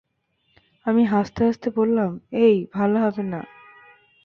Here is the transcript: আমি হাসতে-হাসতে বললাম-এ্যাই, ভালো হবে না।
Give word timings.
আমি 0.85 1.03
হাসতে-হাসতে 1.05 1.67
বললাম-এ্যাই, 1.75 2.55
ভালো 2.73 2.97
হবে 2.99 3.23
না। 3.23 3.41